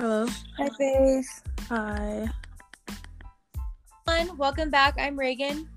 [0.00, 0.26] Hello.
[0.56, 1.42] Hi, Faith.
[1.68, 2.30] Hi.
[4.08, 4.38] everyone.
[4.38, 4.94] Welcome back.
[4.98, 5.68] I'm Reagan.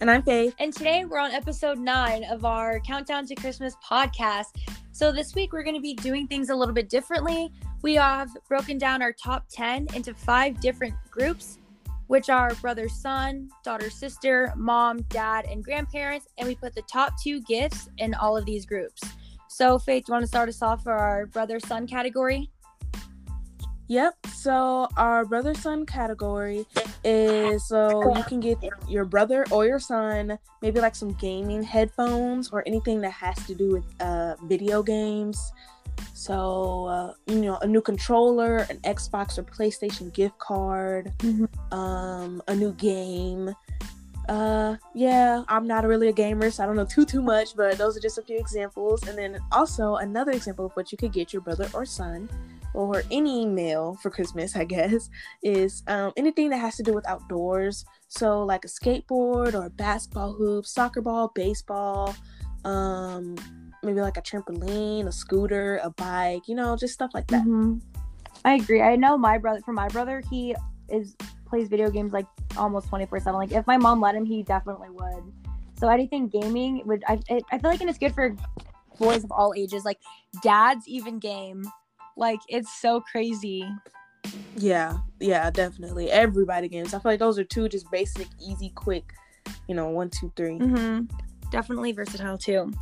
[0.00, 0.52] And I'm Faith.
[0.58, 4.46] And today we're on episode nine of our Countdown to Christmas podcast.
[4.90, 7.52] So this week we're going to be doing things a little bit differently.
[7.82, 11.60] We have broken down our top 10 into five different groups,
[12.08, 16.26] which are brother, son, daughter, sister, mom, dad, and grandparents.
[16.36, 19.02] And we put the top two gifts in all of these groups.
[19.48, 22.50] So, Faith, do you want to start us off for our brother, son category?
[23.88, 24.26] Yep.
[24.34, 26.66] So our brother son category
[27.04, 28.58] is so you can get
[28.88, 33.54] your brother or your son maybe like some gaming headphones or anything that has to
[33.54, 35.52] do with uh, video games.
[36.14, 41.12] So uh, you know a new controller, an Xbox or PlayStation gift card,
[41.72, 43.54] um, a new game.
[44.28, 47.78] Uh, yeah, I'm not really a gamer, so I don't know too too much, but
[47.78, 49.06] those are just a few examples.
[49.06, 52.28] And then also another example of what you could get your brother or son
[52.76, 55.08] or any male for Christmas, I guess,
[55.42, 57.84] is um, anything that has to do with outdoors.
[58.08, 62.14] So, like a skateboard or a basketball hoop, soccer ball, baseball,
[62.64, 63.34] um,
[63.82, 67.44] maybe like a trampoline, a scooter, a bike, you know, just stuff like that.
[67.44, 67.80] Mhm.
[68.44, 68.82] I agree.
[68.82, 69.60] I know my brother.
[69.64, 70.54] For my brother, he
[70.88, 71.16] is
[71.48, 73.40] plays video games like almost twenty four seven.
[73.40, 75.32] Like if my mom let him, he definitely would.
[75.78, 77.02] So anything gaming would.
[77.08, 77.18] I
[77.50, 78.36] I feel like and it's good for
[78.98, 79.84] boys of all ages.
[79.84, 79.98] Like
[80.42, 81.64] dads even game.
[82.16, 83.68] Like it's so crazy.
[84.56, 86.10] Yeah, yeah, definitely.
[86.10, 86.94] Everybody games.
[86.94, 89.12] I feel like those are two just basic, easy, quick,
[89.68, 90.58] you know, one, two, three.
[90.58, 91.04] Mm-hmm.
[91.50, 92.72] Definitely versatile too.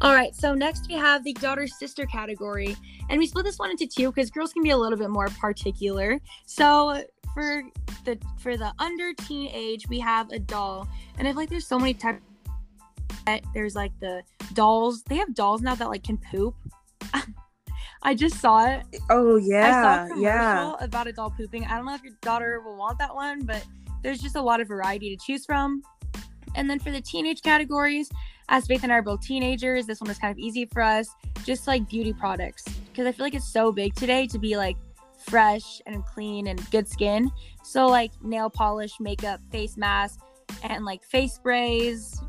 [0.00, 2.76] All right, so next we have the daughter sister category,
[3.08, 5.28] and we split this one into two because girls can be a little bit more
[5.28, 6.20] particular.
[6.46, 7.62] So for
[8.04, 11.78] the for the under teenage, we have a doll, and I feel like there's so
[11.78, 12.22] many types.
[13.54, 15.02] There's like the dolls.
[15.04, 16.54] They have dolls now that like can poop.
[18.04, 18.84] I just saw it.
[19.10, 20.74] Oh I saw yeah, yeah.
[20.80, 21.64] about a doll pooping.
[21.64, 23.64] I don't know if your daughter will want that one, but
[24.02, 25.82] there's just a lot of variety to choose from.
[26.54, 28.10] And then for the teenage categories,
[28.50, 31.08] as Faith and I are both teenagers, this one was kind of easy for us.
[31.44, 34.76] Just like beauty products, because I feel like it's so big today to be like
[35.18, 37.30] fresh and clean and good skin.
[37.62, 40.20] So like nail polish, makeup, face mask,
[40.62, 42.20] and like face sprays,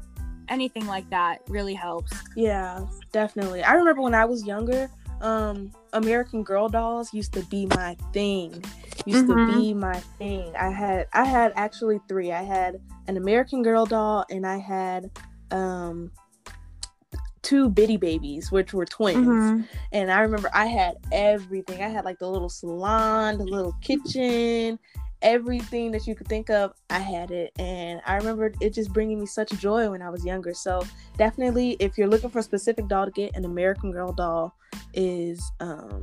[0.47, 2.13] anything like that really helps.
[2.35, 3.63] Yeah, definitely.
[3.63, 4.89] I remember when I was younger,
[5.21, 8.63] um, American Girl dolls used to be my thing.
[9.05, 9.47] Used Mhm.
[9.47, 10.53] to be my thing.
[10.55, 12.31] I had I had actually three.
[12.31, 15.11] I had an American Girl doll and I had
[15.51, 16.11] um
[17.41, 19.27] two bitty babies, which were twins.
[19.27, 19.61] Mm-hmm.
[19.91, 21.81] And I remember I had everything.
[21.83, 24.79] I had like the little salon, the little kitchen,
[25.21, 26.73] everything that you could think of.
[26.89, 27.51] I had it.
[27.59, 30.55] And I remember it just bringing me such joy when I was younger.
[30.55, 30.81] So
[31.17, 34.55] definitely, if you're looking for a specific doll to get, an American Girl doll
[34.95, 36.01] is um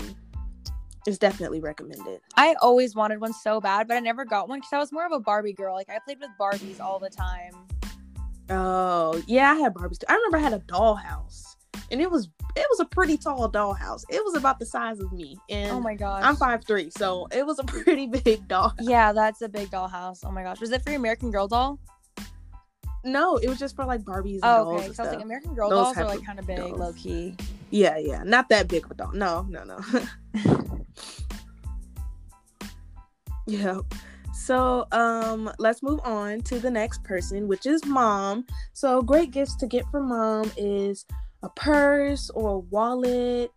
[1.06, 2.20] is definitely recommended.
[2.36, 5.04] I always wanted one so bad, but I never got one because I was more
[5.04, 5.74] of a Barbie girl.
[5.74, 7.52] Like I played with Barbies all the time.
[8.48, 10.06] Oh yeah, I had Barbies too.
[10.08, 11.56] I remember I had a dollhouse,
[11.90, 14.04] and it was it was a pretty tall dollhouse.
[14.10, 16.22] It was about the size of me, and Oh my gosh.
[16.24, 18.74] I'm five three, so it was a pretty big doll.
[18.80, 20.20] Yeah, that's a big dollhouse.
[20.24, 20.60] Oh my gosh.
[20.60, 21.78] Was it for your American Girl doll?
[23.04, 24.92] No, it was just for like Barbies and Oh, okay.
[24.92, 26.78] So I was like, American Girl Those dolls are like kind of big, dolls.
[26.78, 27.34] low key.
[27.70, 29.12] yeah, yeah, not that big of a doll.
[29.12, 29.80] No, no, no.
[33.46, 33.78] yeah.
[34.34, 38.46] So, um, let's move on to the next person, which is mom.
[38.72, 41.04] So, great gifts to get from mom is
[41.42, 43.52] a purse or a wallet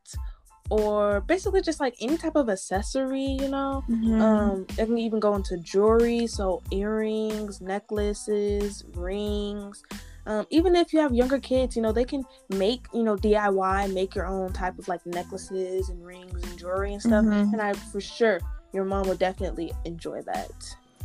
[0.70, 3.84] or basically just like any type of accessory, you know.
[3.90, 4.22] Mm-hmm.
[4.22, 9.84] Um, it can even go into jewelry, so earrings, necklaces, rings.
[10.28, 13.94] Um, even if you have younger kids, you know, they can make, you know, DIY,
[13.94, 17.26] make your own type of like necklaces and rings and jewelry and stuff.
[17.26, 17.54] Mhm.
[17.54, 18.40] And I, for sure,
[18.74, 20.52] your mom would definitely enjoy that.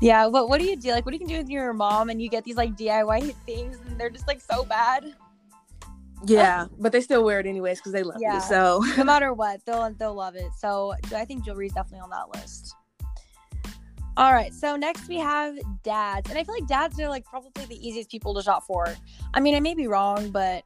[0.00, 0.92] Yeah, but what do you do?
[0.92, 3.34] Like, what do you can do with your mom and you get these like DIY
[3.44, 5.14] things and they're just like so bad?
[6.26, 8.34] Yeah, but they still wear it anyways because they love Yeah.
[8.34, 8.40] you.
[8.40, 10.50] So, No matter what, they'll they'll love it.
[10.58, 12.74] So I think jewelry is definitely on that list.
[14.16, 17.64] All right, so next we have dads, and I feel like dads are like probably
[17.66, 18.86] the easiest people to shop for.
[19.32, 20.64] I mean, I may be wrong, but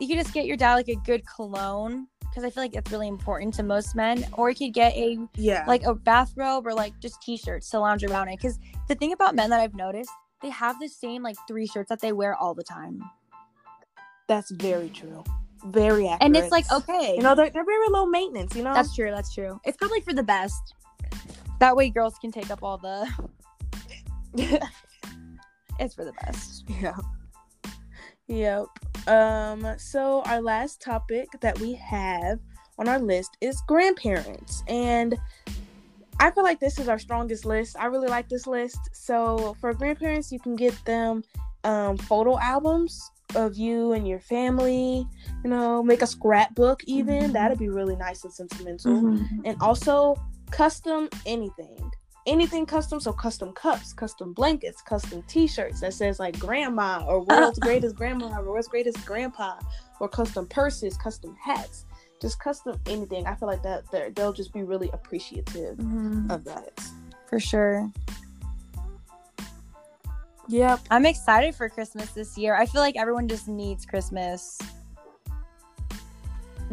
[0.00, 2.90] you could just get your dad like a good cologne because I feel like it's
[2.90, 6.74] really important to most men, or you could get a yeah, like a bathrobe or
[6.74, 8.36] like just t-shirts to lounge around in.
[8.36, 8.58] Because
[8.88, 10.10] the thing about men that I've noticed,
[10.42, 13.00] they have the same like three shirts that they wear all the time,
[14.28, 15.24] that's very true.
[15.66, 16.22] Very accurate.
[16.22, 18.74] and it's like okay, you know, they're, they're very low maintenance, you know?
[18.74, 19.10] That's true.
[19.10, 19.60] That's true.
[19.64, 20.74] It's probably for the best.
[21.58, 23.10] That way, girls can take up all the.
[25.80, 26.64] it's for the best.
[26.80, 26.96] Yeah.
[28.28, 28.66] Yep.
[29.08, 32.38] Um, so our last topic that we have
[32.78, 34.62] on our list is grandparents.
[34.68, 35.18] And
[36.20, 37.76] I feel like this is our strongest list.
[37.78, 38.78] I really like this list.
[38.92, 41.24] So for grandparents, you can get them
[41.64, 45.06] um, photo albums of you and your family.
[45.44, 47.22] You know, make a scrapbook even.
[47.22, 47.32] Mm-hmm.
[47.32, 48.92] That'd be really nice and sentimental.
[48.92, 49.40] Mm-hmm.
[49.44, 50.16] And also
[50.50, 51.90] custom anything.
[52.26, 57.58] Anything custom, so custom cups, custom blankets, custom T-shirts that says like grandma or world's
[57.60, 59.58] greatest grandma or world's greatest grandpa,
[59.98, 61.86] or custom purses, custom hats
[62.20, 63.26] just custom anything.
[63.26, 63.84] I feel like that
[64.14, 66.30] they'll just be really appreciative mm-hmm.
[66.30, 66.80] of that.
[67.28, 67.90] For sure.
[70.48, 70.80] Yep.
[70.90, 72.56] I'm excited for Christmas this year.
[72.56, 74.58] I feel like everyone just needs Christmas.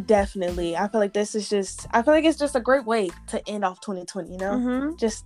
[0.06, 0.76] Definitely.
[0.76, 3.48] I feel like this is just I feel like it's just a great way to
[3.48, 4.54] end off 2020, you know?
[4.54, 4.96] Mm-hmm.
[4.96, 5.26] Just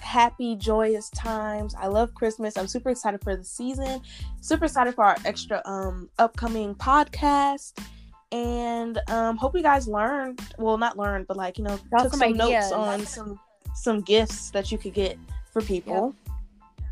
[0.00, 1.74] happy, joyous times.
[1.74, 2.56] I love Christmas.
[2.56, 4.00] I'm super excited for the season.
[4.40, 7.78] Super excited for our extra um upcoming podcast
[8.32, 12.12] and um hope you guys learned well not learned but like you know Got took
[12.12, 13.40] some, some notes on some
[13.74, 15.18] some gifts that you could get
[15.52, 16.29] for people yep.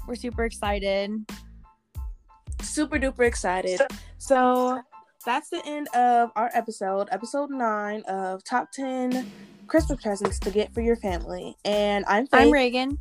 [0.09, 1.13] We're super excited.
[2.63, 3.81] Super duper excited.
[4.17, 4.81] So
[5.25, 9.31] that's the end of our episode episode 9 of top 10
[9.67, 11.55] christmas presents to get for your family.
[11.65, 12.99] And i'm Faith, i'm reagan.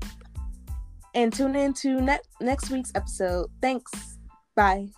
[1.16, 3.50] And tune in to ne- next week's episode.
[3.62, 3.92] Thanks.
[4.56, 4.90] Bye